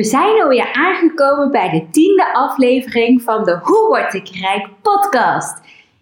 [0.00, 5.60] We zijn alweer aangekomen bij de tiende aflevering van de Hoe Word Ik Rijk podcast.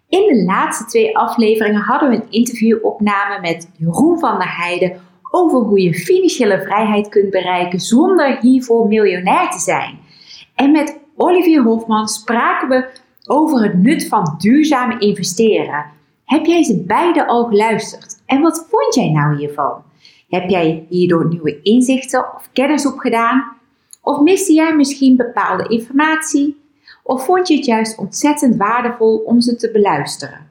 [0.09, 5.59] In de laatste twee afleveringen hadden we een interviewopname met Jeroen van der Heijden over
[5.59, 9.99] hoe je financiële vrijheid kunt bereiken zonder hiervoor miljonair te zijn.
[10.55, 12.87] En met Olivier Hofman spraken we
[13.25, 15.85] over het nut van duurzame investeren.
[16.25, 18.21] Heb jij ze beide al geluisterd?
[18.25, 19.83] En wat vond jij nou hiervan?
[20.29, 23.57] Heb jij hierdoor nieuwe inzichten of kennis opgedaan?
[24.01, 26.61] Of miste jij misschien bepaalde informatie?
[27.03, 30.47] Of vond je het juist ontzettend waardevol om ze te beluisteren?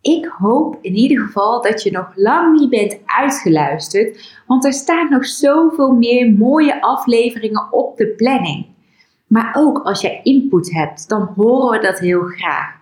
[0.00, 5.10] Ik hoop in ieder geval dat je nog lang niet bent uitgeluisterd, want er staan
[5.10, 8.66] nog zoveel meer mooie afleveringen op de planning.
[9.26, 12.76] Maar ook als jij input hebt, dan horen we dat heel graag.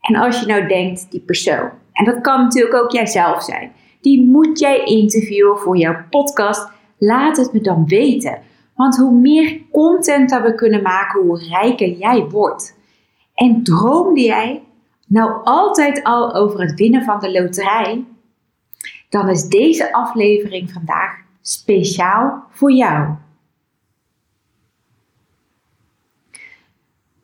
[0.00, 4.26] En als je nou denkt, die persoon, en dat kan natuurlijk ook jijzelf zijn, die
[4.26, 8.38] moet jij interviewen voor jouw podcast, laat het me dan weten.
[8.80, 12.76] Want hoe meer content dat we kunnen maken, hoe rijker jij wordt.
[13.34, 14.62] En droomde jij
[15.06, 18.04] nou altijd al over het winnen van de loterij?
[19.08, 23.14] Dan is deze aflevering vandaag speciaal voor jou.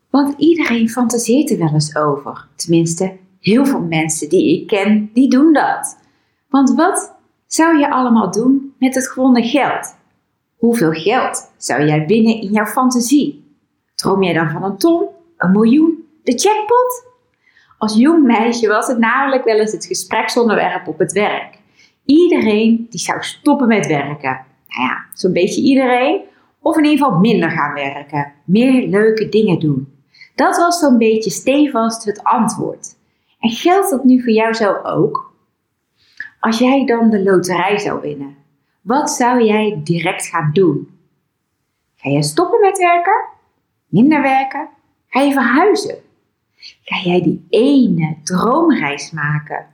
[0.09, 2.47] Want iedereen fantaseert er wel eens over.
[2.55, 5.99] Tenminste, heel veel mensen die ik ken, die doen dat.
[6.49, 7.15] Want wat
[7.47, 9.95] zou je allemaal doen met het gewonnen geld?
[10.57, 13.55] Hoeveel geld zou jij winnen in jouw fantasie?
[13.95, 15.07] Droom jij dan van een ton,
[15.37, 17.05] een miljoen, de jackpot?
[17.77, 21.57] Als jong meisje was het namelijk wel eens het gespreksonderwerp op het werk.
[22.05, 24.45] Iedereen die zou stoppen met werken.
[24.67, 26.21] Nou ja, zo'n beetje iedereen.
[26.61, 28.33] Of in ieder geval minder gaan werken.
[28.45, 29.93] Meer leuke dingen doen.
[30.35, 32.95] Dat was zo'n beetje stevast het antwoord.
[33.39, 35.33] En geldt dat nu voor jou zo ook?
[36.39, 38.35] Als jij dan de loterij zou winnen,
[38.87, 40.99] wat zou jij direct gaan doen?
[41.95, 43.25] Ga je stoppen met werken?
[43.87, 44.69] Minder werken?
[45.07, 45.95] Ga je verhuizen?
[46.83, 49.67] Ga jij die ene droomreis maken?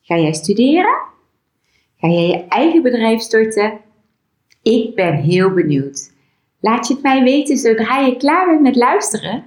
[0.00, 0.98] Ga jij studeren?
[1.96, 3.80] Ga jij je eigen bedrijf starten?
[4.62, 6.12] Ik ben heel benieuwd.
[6.60, 9.44] Laat je het mij weten zodra je klaar bent met luisteren.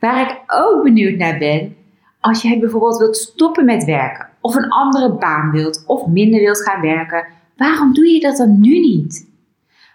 [0.00, 1.76] Waar ik ook benieuwd naar ben,
[2.20, 6.62] als jij bijvoorbeeld wilt stoppen met werken, of een andere baan wilt, of minder wilt
[6.62, 9.28] gaan werken, waarom doe je dat dan nu niet?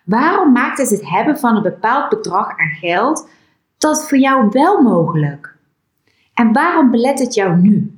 [0.05, 3.29] Waarom maakt het het hebben van een bepaald bedrag aan geld
[3.77, 5.55] dat voor jou wel mogelijk?
[6.33, 7.97] En waarom belet het jou nu?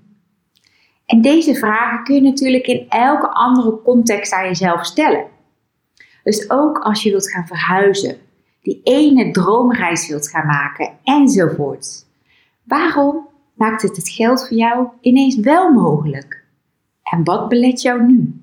[1.05, 5.25] En deze vragen kun je natuurlijk in elke andere context aan jezelf stellen.
[6.23, 8.17] Dus ook als je wilt gaan verhuizen,
[8.61, 12.05] die ene droomreis wilt gaan maken enzovoort.
[12.63, 16.36] Waarom maakt het het geld voor jou ineens wel mogelijk?
[17.11, 18.41] En wat belet jou nu?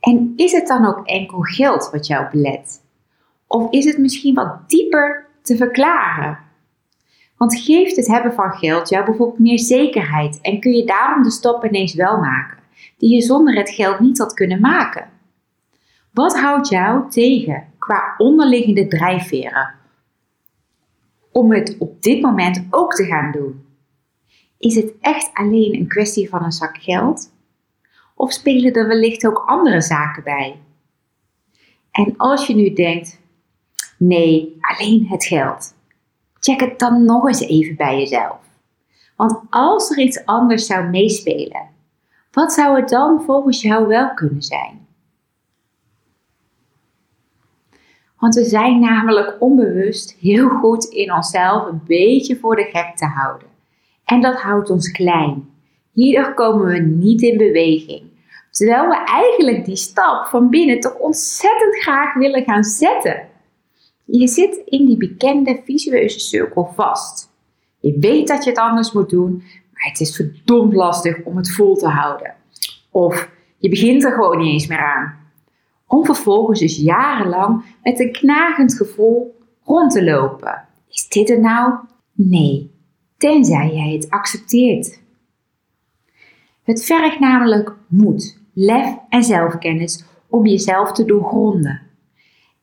[0.00, 2.82] En is het dan ook enkel geld wat jou belet?
[3.46, 6.38] Of is het misschien wat dieper te verklaren?
[7.36, 11.30] Want geeft het hebben van geld jou bijvoorbeeld meer zekerheid en kun je daarom de
[11.30, 12.58] stap ineens wel maken,
[12.96, 15.10] die je zonder het geld niet had kunnen maken?
[16.12, 19.74] Wat houdt jou tegen qua onderliggende drijfveren
[21.32, 23.67] om het op dit moment ook te gaan doen?
[24.58, 27.32] Is het echt alleen een kwestie van een zak geld?
[28.14, 30.60] Of spelen er wellicht ook andere zaken bij?
[31.90, 33.20] En als je nu denkt,
[33.98, 35.74] nee, alleen het geld,
[36.40, 38.38] check het dan nog eens even bij jezelf.
[39.16, 41.68] Want als er iets anders zou meespelen,
[42.30, 44.86] wat zou het dan volgens jou wel kunnen zijn?
[48.18, 53.06] Want we zijn namelijk onbewust heel goed in onszelf een beetje voor de gek te
[53.06, 53.57] houden.
[54.08, 55.48] En dat houdt ons klein.
[55.92, 58.02] Hierdoor komen we niet in beweging.
[58.50, 63.28] Terwijl we eigenlijk die stap van binnen toch ontzettend graag willen gaan zetten.
[64.04, 67.30] Je zit in die bekende visueuze cirkel vast.
[67.80, 71.50] Je weet dat je het anders moet doen, maar het is verdomd lastig om het
[71.50, 72.34] vol te houden.
[72.90, 75.16] Of je begint er gewoon niet eens meer aan.
[75.86, 80.64] Om vervolgens dus jarenlang met een knagend gevoel rond te lopen.
[80.90, 81.74] Is dit het nou?
[82.12, 82.67] Nee,
[83.18, 85.00] tenzij jij het accepteert.
[86.62, 91.80] Het vergt namelijk moed, lef en zelfkennis om jezelf te doorgronden.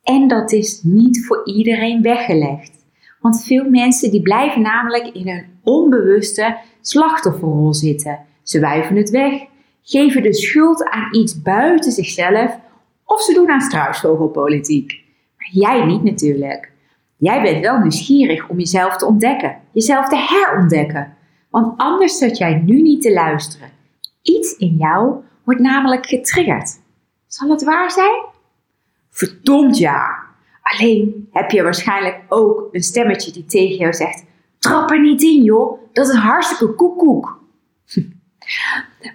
[0.03, 2.71] En dat is niet voor iedereen weggelegd.
[3.19, 8.19] Want veel mensen die blijven namelijk in hun onbewuste slachtofferrol zitten.
[8.43, 9.45] Ze wuiven het weg,
[9.81, 12.59] geven de schuld aan iets buiten zichzelf
[13.05, 15.03] of ze doen aan struisvogelpolitiek.
[15.37, 16.71] Maar jij niet natuurlijk.
[17.25, 21.13] Jij bent wel nieuwsgierig om jezelf te ontdekken, jezelf te herontdekken.
[21.49, 23.69] Want anders zat jij nu niet te luisteren.
[24.21, 26.79] Iets in jou wordt namelijk getriggerd.
[27.27, 28.23] Zal het waar zijn?
[29.09, 30.23] Verdomd ja.
[30.61, 34.25] Alleen heb je waarschijnlijk ook een stemmetje die tegen jou zegt:
[34.59, 37.43] Trap er niet in, joh, dat is hartstikke koekoek.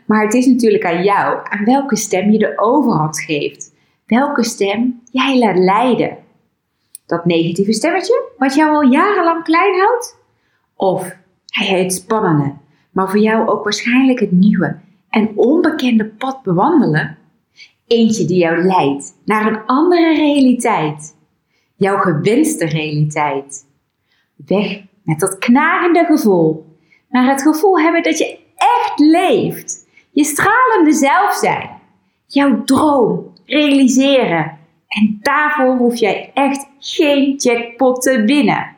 [0.07, 3.75] Maar het is natuurlijk aan jou aan welke stem je de overhand geeft.
[4.07, 6.20] Welke stem jij laat leiden.
[7.11, 10.19] Dat negatieve stemmetje, wat jou al jarenlang klein houdt?
[10.77, 11.17] Of
[11.47, 12.55] hij heet spannende,
[12.91, 14.79] maar voor jou ook waarschijnlijk het nieuwe
[15.09, 17.19] en onbekende pad bewandelen?
[17.87, 21.17] Eentje die jou leidt naar een andere realiteit.
[21.77, 23.67] Jouw gewenste realiteit.
[24.47, 26.77] Weg met dat knagende gevoel.
[27.09, 29.89] Naar het gevoel hebben dat je echt leeft.
[30.11, 31.71] Je stralende zelf zijn.
[32.27, 34.59] Jouw droom realiseren.
[34.89, 38.77] En daarvoor hoef jij echt geen jackpot te winnen.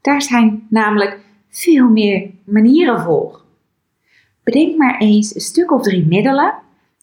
[0.00, 3.40] Daar zijn namelijk veel meer manieren voor.
[4.44, 6.54] Bedenk maar eens een stuk of drie middelen.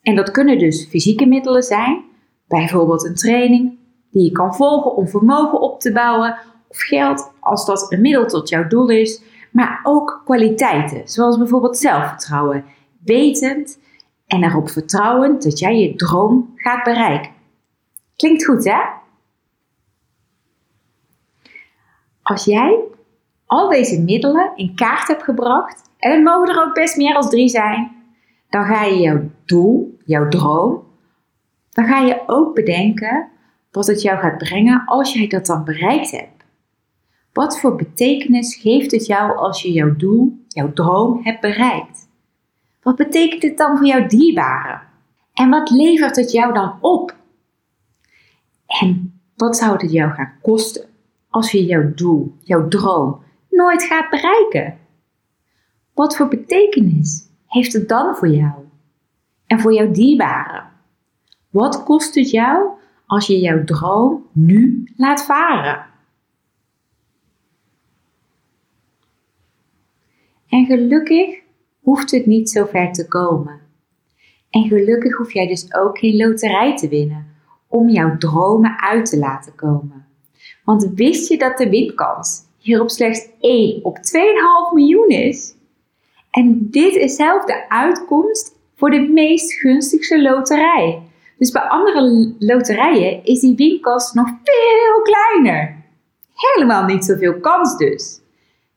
[0.02, 2.04] En dat kunnen dus fysieke middelen zijn.
[2.48, 3.78] Bijvoorbeeld een training
[4.12, 6.38] die je kan volgen om vermogen op te bouwen.
[6.68, 9.22] Of geld als dat een middel tot jouw doel is.
[9.52, 12.66] Maar ook kwaliteiten, zoals bijvoorbeeld zelfvertrouwen.
[13.04, 13.80] Wetend
[14.28, 17.32] en erop vertrouwend dat jij je droom gaat bereiken.
[18.16, 18.80] Klinkt goed, hè?
[22.24, 22.80] Als jij
[23.46, 27.30] al deze middelen in kaart hebt gebracht, en het mogen er ook best meer als
[27.30, 27.92] drie zijn,
[28.50, 30.84] dan ga je jouw doel, jouw droom,
[31.70, 33.30] dan ga je ook bedenken
[33.72, 36.44] wat het jou gaat brengen als jij dat dan bereikt hebt.
[37.34, 42.08] Wat voor betekenis geeft het jou als je jouw doel, jouw droom hebt bereikt?
[42.82, 44.82] Wat betekent het dan voor jouw dierbaren?
[45.34, 47.16] En wat levert het jou dan op?
[48.68, 50.93] En wat zou het jou gaan kosten
[51.34, 54.78] als je jouw doel, jouw droom nooit gaat bereiken?
[55.94, 58.54] Wat voor betekenis heeft het dan voor jou
[59.46, 60.70] en voor jouw dierbaren?
[61.50, 62.70] Wat kost het jou
[63.06, 65.86] als je jouw droom nu laat varen?
[70.48, 71.42] En gelukkig
[71.80, 73.60] hoeft het niet zo ver te komen.
[74.50, 77.28] En gelukkig hoef jij dus ook geen loterij te winnen
[77.68, 80.04] om jouw dromen uit te laten komen.
[80.64, 85.56] Want wist je dat de winkans hierop slechts 1 op 2,5 miljoen is?
[86.32, 91.02] En dit is zelf de uitkomst voor de meest gunstigste loterij.
[91.38, 95.76] Dus bij andere loterijen is die winkans nog veel kleiner.
[96.34, 98.20] Helemaal niet zoveel kans dus.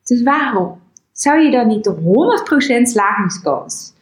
[0.04, 0.80] Dus waarom
[1.12, 1.94] zou je dan niet de
[2.80, 3.94] 100% slagingskans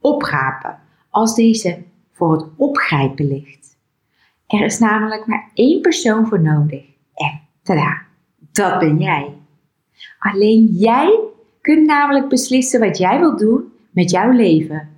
[0.00, 0.78] oprapen
[1.10, 1.82] als deze
[2.12, 3.76] voor het opgrijpen ligt?
[4.46, 6.95] Er is namelijk maar één persoon voor nodig.
[7.66, 8.02] Tada,
[8.52, 9.34] dat ben jij.
[10.18, 11.20] Alleen jij
[11.60, 14.88] kunt namelijk beslissen wat jij wilt doen met jouw leven.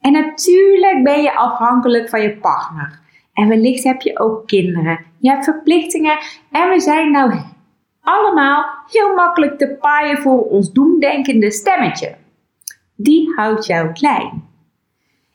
[0.00, 3.00] En natuurlijk ben je afhankelijk van je partner.
[3.32, 5.04] En wellicht heb je ook kinderen.
[5.18, 6.18] Je hebt verplichtingen.
[6.50, 7.40] En we zijn nou
[8.00, 12.16] allemaal heel makkelijk te paaien voor ons doemdenkende stemmetje.
[12.96, 14.48] Die houdt jou klein.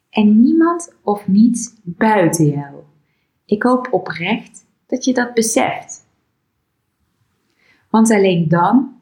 [0.09, 2.75] En niemand of niets buiten jou.
[3.45, 6.06] Ik hoop oprecht dat je dat beseft.
[7.97, 8.95] Want alleen dan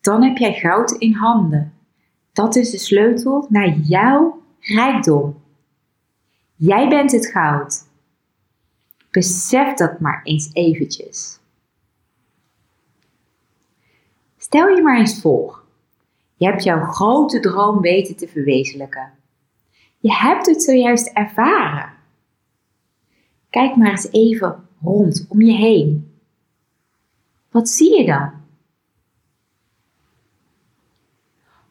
[0.00, 1.72] dan heb jij goud in handen.
[2.32, 5.42] Dat is de sleutel naar jouw rijkdom.
[6.54, 7.88] Jij bent het goud.
[9.10, 11.38] Besef dat maar eens eventjes.
[14.36, 15.62] Stel je maar eens voor.
[16.36, 19.12] Je hebt jouw grote droom weten te verwezenlijken.
[19.98, 21.92] Je hebt het zojuist ervaren.
[23.50, 26.13] Kijk maar eens even rond om je heen.
[27.54, 28.32] Wat zie je dan?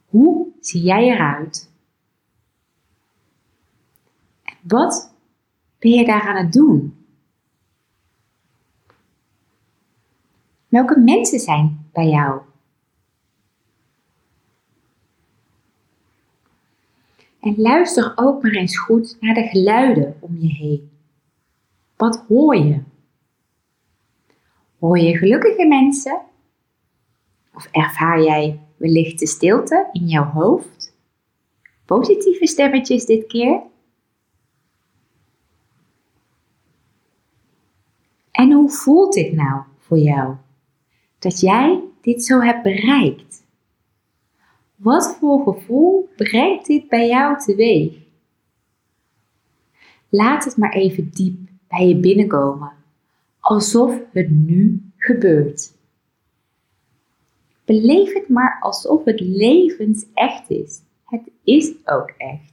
[0.06, 1.72] Hoe zie jij eruit?
[4.44, 5.14] En wat
[5.80, 7.06] ben je daar aan het doen?
[10.68, 12.42] Welke mensen zijn bij jou?
[17.40, 20.92] En luister ook maar eens goed naar de geluiden om je heen.
[21.96, 22.84] Wat hoor je?
[24.84, 26.22] Hoor je gelukkige mensen?
[27.54, 30.96] Of ervaar jij wellicht de stilte in jouw hoofd?
[31.86, 33.62] Positieve stemmetjes dit keer?
[38.32, 40.36] En hoe voelt dit nou voor jou?
[41.20, 43.46] Dat jij dit zo hebt bereikt.
[44.76, 47.98] Wat voor gevoel brengt dit bij jou teweeg?
[50.10, 52.82] Laat het maar even diep bij je binnenkomen
[53.44, 55.74] alsof het nu gebeurt.
[57.66, 60.82] Beleef het maar alsof het levensecht is.
[61.06, 62.52] Het is ook echt.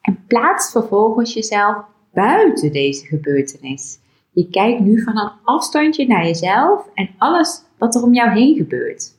[0.00, 3.98] En plaats vervolgens jezelf buiten deze gebeurtenis.
[4.38, 8.56] Je kijkt nu van een afstandje naar jezelf en alles wat er om jou heen
[8.56, 9.14] gebeurt.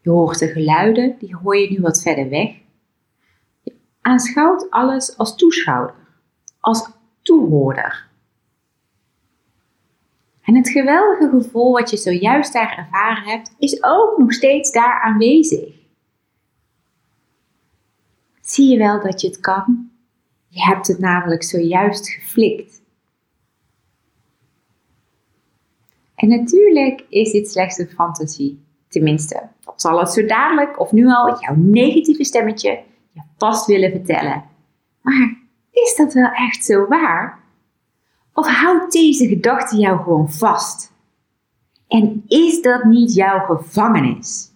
[0.00, 2.54] Je hoort de geluiden, die hoor je nu wat verder weg.
[3.62, 5.94] Je aanschouwt alles als toeschouwer,
[6.60, 6.90] als
[7.22, 8.08] toehoorder.
[10.42, 15.00] En het geweldige gevoel wat je zojuist daar ervaren hebt, is ook nog steeds daar
[15.00, 15.74] aanwezig.
[18.40, 19.89] Zie je wel dat je het kan?
[20.52, 22.82] Je hebt het namelijk zojuist geflikt.
[26.14, 28.64] En natuurlijk is dit slechts een fantasie.
[28.88, 33.90] Tenminste, dat zal het zo dadelijk of nu al jouw negatieve stemmetje je vast willen
[33.90, 34.44] vertellen.
[35.02, 35.38] Maar
[35.70, 37.38] is dat wel echt zo waar?
[38.32, 40.92] Of houdt deze gedachte jou gewoon vast?
[41.88, 44.50] En is dat niet jouw gevangenis?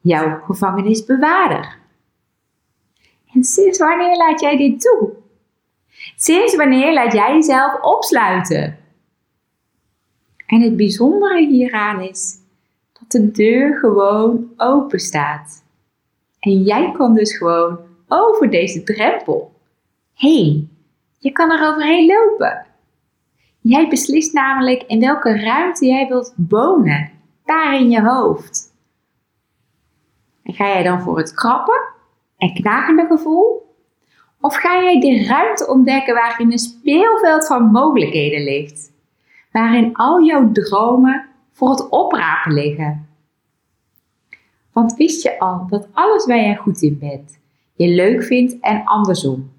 [0.00, 1.77] Jouw gevangenisbewaarder?
[3.34, 5.10] En sinds wanneer laat jij dit toe?
[6.16, 8.78] Sinds wanneer laat jij jezelf opsluiten?
[10.46, 12.36] En het bijzondere hieraan is
[12.92, 15.64] dat de deur gewoon open staat.
[16.40, 19.52] En jij kan dus gewoon over deze drempel
[20.14, 20.76] heen.
[21.18, 22.66] Je kan er overheen lopen.
[23.60, 27.10] Jij beslist namelijk in welke ruimte jij wilt wonen,
[27.44, 28.74] daar in je hoofd.
[30.42, 31.96] En ga jij dan voor het krappen
[32.38, 33.74] en knagende gevoel?
[34.40, 38.92] Of ga jij de ruimte ontdekken waarin een speelveld van mogelijkheden ligt?
[39.52, 43.08] Waarin al jouw dromen voor het oprapen liggen?
[44.72, 47.38] Want wist je al dat alles waar jij goed in bent,
[47.74, 49.50] je leuk vindt en andersom?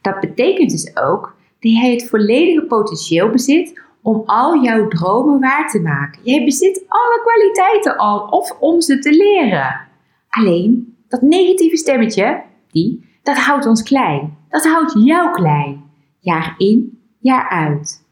[0.00, 5.68] Dat betekent dus ook dat jij het volledige potentieel bezit om al jouw dromen waar
[5.68, 6.22] te maken.
[6.22, 9.88] Jij bezit alle kwaliteiten al of om ze te leren.
[10.28, 14.36] Alleen dat negatieve stemmetje, die, dat houdt ons klein.
[14.48, 15.84] Dat houdt jou klein.
[16.18, 18.04] Jaar in, jaar uit.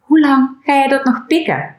[0.00, 1.76] Hoe lang ga je dat nog pikken?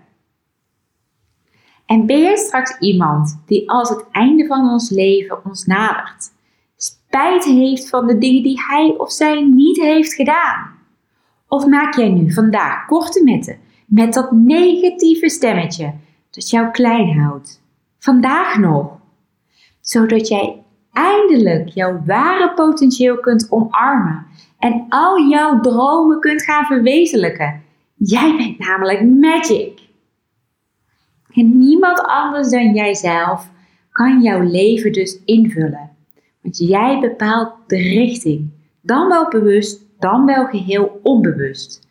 [1.85, 6.31] En ben jij straks iemand die als het einde van ons leven ons nadert,
[6.75, 10.79] spijt heeft van de dingen die hij of zij niet heeft gedaan?
[11.47, 15.93] Of maak jij nu vandaag korte metten met dat negatieve stemmetje
[16.31, 17.61] dat jou klein houdt.
[17.99, 18.99] Vandaag nog.
[19.81, 24.25] Zodat jij eindelijk jouw ware potentieel kunt omarmen
[24.59, 27.63] en al jouw dromen kunt gaan verwezenlijken.
[27.95, 29.79] Jij bent namelijk magic.
[31.33, 33.49] En niemand anders dan jijzelf
[33.91, 35.89] kan jouw leven dus invullen.
[36.41, 38.49] Want jij bepaalt de richting.
[38.81, 41.87] Dan wel bewust, dan wel geheel onbewust.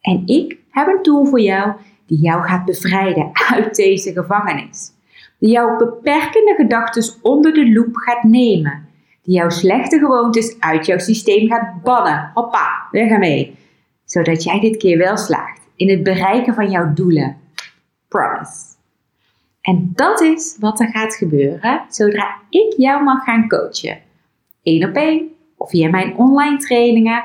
[0.00, 1.72] En ik heb een tool voor jou
[2.12, 4.90] die jou gaat bevrijden uit deze gevangenis.
[5.38, 8.88] Die jouw beperkende gedachten onder de loep gaat nemen.
[9.22, 12.30] Die jouw slechte gewoontes uit jouw systeem gaat bannen.
[12.34, 13.56] Hoppa, weg ermee.
[14.04, 17.36] Zodat jij dit keer wel slaagt in het bereiken van jouw doelen.
[18.08, 18.74] Promise.
[19.60, 23.98] En dat is wat er gaat gebeuren zodra ik jou mag gaan coachen.
[24.62, 27.24] Eén op één of via mijn online trainingen.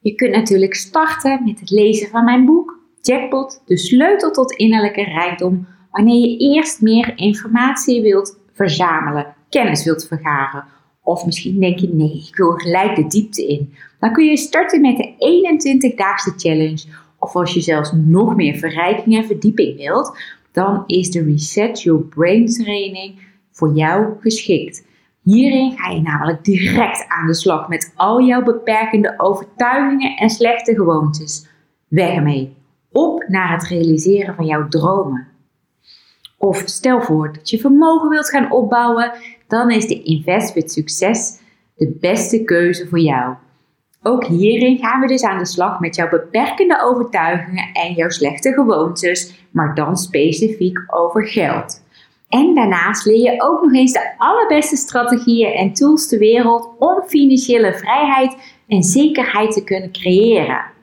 [0.00, 2.77] Je kunt natuurlijk starten met het lezen van mijn boek
[3.08, 10.06] Jackpot, de sleutel tot innerlijke rijkdom, wanneer je eerst meer informatie wilt verzamelen, kennis wilt
[10.06, 10.64] vergaren.
[11.02, 13.74] Of misschien denk je, nee, ik wil gelijk de diepte in.
[14.00, 16.84] Dan kun je starten met de 21-daagse challenge.
[17.18, 20.18] Of als je zelfs nog meer verrijking en verdieping wilt,
[20.52, 23.20] dan is de Reset Your Brain training
[23.52, 24.86] voor jou geschikt.
[25.22, 30.74] Hierin ga je namelijk direct aan de slag met al jouw beperkende overtuigingen en slechte
[30.74, 31.46] gewoontes.
[31.88, 32.56] Weg ermee
[32.92, 35.26] op naar het realiseren van jouw dromen.
[36.36, 39.12] Of stel voor dat je vermogen wilt gaan opbouwen,
[39.48, 41.40] dan is de Invest with Succes
[41.76, 43.34] de beste keuze voor jou.
[44.02, 48.52] Ook hierin gaan we dus aan de slag met jouw beperkende overtuigingen en jouw slechte
[48.52, 51.82] gewoontes, maar dan specifiek over geld.
[52.28, 57.02] En daarnaast leer je ook nog eens de allerbeste strategieën en tools ter wereld om
[57.06, 58.36] financiële vrijheid
[58.68, 60.76] en zekerheid te kunnen creëren.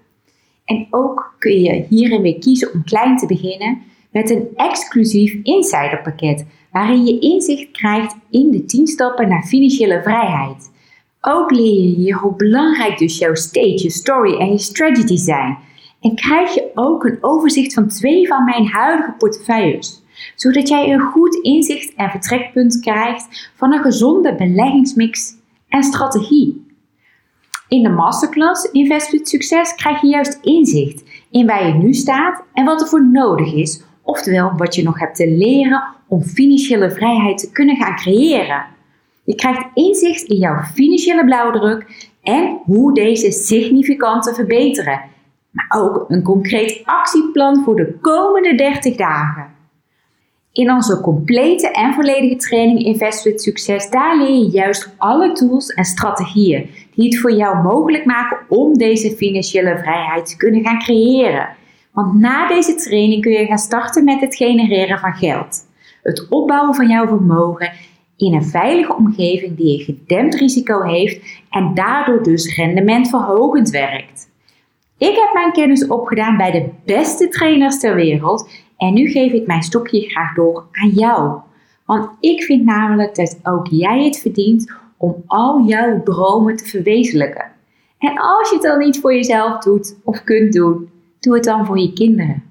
[0.66, 3.82] En ook kun je hierin weer kiezen om klein te beginnen
[4.12, 10.72] met een exclusief insiderpakket waarin je inzicht krijgt in de 10 stappen naar financiële vrijheid.
[11.22, 15.58] Ook leer je hier hoe belangrijk dus jouw stage, je story en je strategy zijn.
[16.02, 20.04] En krijg je ook een overzicht van twee van mijn huidige portefeuilles,
[20.36, 25.34] zodat jij een goed inzicht en vertrekpunt krijgt van een gezonde beleggingsmix
[25.70, 26.65] en strategie.
[27.68, 32.44] In de masterclass Invest with Succes krijg je juist inzicht in waar je nu staat
[32.54, 36.92] en wat er voor nodig is, oftewel wat je nog hebt te leren om financiële
[36.92, 38.66] vrijheid te kunnen gaan creëren.
[39.24, 45.02] Je krijgt inzicht in jouw financiële blauwdruk en hoe deze significant te verbeteren,
[45.52, 49.54] maar ook een concreet actieplan voor de komende 30 dagen.
[50.52, 55.68] In onze complete en volledige training Invest with Succes, daar leer je juist alle tools
[55.68, 60.80] en strategieën die het voor jou mogelijk maken om deze financiële vrijheid te kunnen gaan
[60.80, 61.50] creëren.
[61.92, 65.68] Want na deze training kun je gaan starten met het genereren van geld.
[66.04, 67.72] Het opbouwen van jouw vermogen
[68.18, 74.30] in een veilige omgeving die een gedempt risico heeft en daardoor dus rendementverhogend werkt.
[74.98, 79.48] Ik heb mijn kennis opgedaan bij de beste trainers ter wereld en nu geef ik
[79.48, 81.40] mijn stokje graag door aan jou.
[81.86, 87.52] Want ik vind namelijk dat ook jij het verdient om al jouw dromen te verwezenlijken.
[87.98, 91.66] En als je het dan niet voor jezelf doet of kunt doen, doe het dan
[91.66, 92.44] voor je kinderen.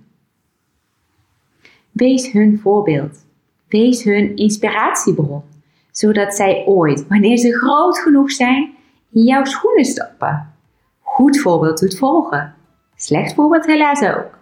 [1.91, 3.25] Wees hun voorbeeld.
[3.69, 5.43] Wees hun inspiratiebron,
[5.91, 8.75] zodat zij ooit, wanneer ze groot genoeg zijn,
[9.13, 10.53] in jouw schoenen stappen.
[11.01, 12.55] Goed voorbeeld doet volgen.
[12.97, 14.39] Slecht voorbeeld helaas ook.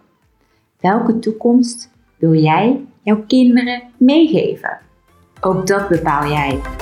[0.80, 4.78] Welke toekomst wil jij jouw kinderen meegeven?
[5.40, 6.81] Ook dat bepaal jij.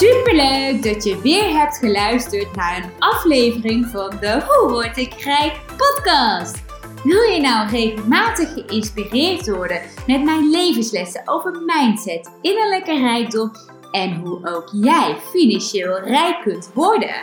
[0.00, 5.60] Superleuk dat je weer hebt geluisterd naar een aflevering van de Hoe word ik rijk
[5.76, 6.62] podcast.
[7.04, 13.50] Wil je nou regelmatig geïnspireerd worden met mijn levenslessen over mindset, innerlijke rijkdom
[13.90, 17.14] en hoe ook jij financieel rijk kunt worden?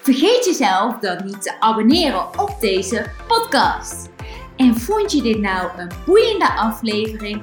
[0.00, 4.10] Vergeet jezelf dan niet te abonneren op deze podcast.
[4.56, 7.42] En vond je dit nou een boeiende aflevering?